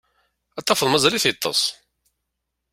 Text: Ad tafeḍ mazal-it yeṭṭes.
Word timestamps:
Ad 0.57 0.63
tafeḍ 0.65 0.87
mazal-it 0.89 1.25
yeṭṭes. 1.29 1.61